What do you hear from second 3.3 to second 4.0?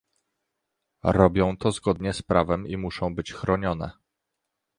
chronione